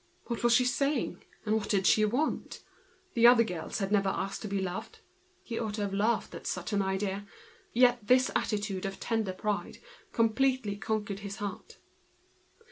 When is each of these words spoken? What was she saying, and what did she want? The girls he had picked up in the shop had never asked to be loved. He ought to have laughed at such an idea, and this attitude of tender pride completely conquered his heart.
What 0.25 0.43
was 0.43 0.53
she 0.55 0.65
saying, 0.65 1.21
and 1.45 1.53
what 1.55 1.69
did 1.69 1.85
she 1.85 2.05
want? 2.05 2.63
The 3.13 3.21
girls 3.21 3.21
he 3.21 3.23
had 3.23 3.37
picked 3.37 3.39
up 3.39 3.39
in 3.39 3.43
the 3.45 3.53
shop 3.53 3.75
had 3.81 3.91
never 3.91 4.09
asked 4.09 4.41
to 4.41 4.47
be 4.47 4.59
loved. 4.59 4.99
He 5.43 5.59
ought 5.59 5.75
to 5.75 5.83
have 5.83 5.93
laughed 5.93 6.33
at 6.33 6.47
such 6.47 6.73
an 6.73 6.81
idea, 6.81 7.27
and 7.75 7.97
this 8.01 8.31
attitude 8.35 8.87
of 8.87 8.99
tender 8.99 9.31
pride 9.33 9.77
completely 10.11 10.75
conquered 10.75 11.19
his 11.19 11.35
heart. 11.35 11.77